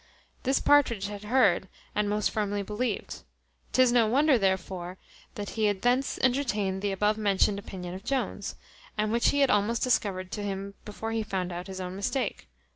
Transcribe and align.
This 0.41 0.59
Partridge 0.59 1.09
had 1.09 1.25
heard, 1.25 1.67
and 1.93 2.09
most 2.09 2.31
firmly 2.31 2.63
believed. 2.63 3.21
'Tis 3.71 3.91
no 3.91 4.07
wonder, 4.07 4.35
therefore, 4.35 4.97
that 5.35 5.51
he 5.51 5.65
had 5.65 5.83
thence 5.83 6.17
entertained 6.23 6.81
the 6.81 6.91
above 6.91 7.19
mentioned 7.19 7.59
opinion 7.59 7.93
of 7.93 8.03
Jones; 8.03 8.55
and 8.97 9.11
which 9.11 9.29
he 9.29 9.41
had 9.41 9.51
almost 9.51 9.83
discovered 9.83 10.31
to 10.31 10.41
him 10.41 10.73
before 10.85 11.11
he 11.11 11.21
found 11.21 11.51
out 11.51 11.67
his 11.67 11.79
own 11.79 11.95
mistake. 11.95 12.49